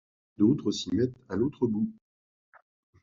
[0.01, 1.91] Et d’autres s’y mettent à l’autre bout.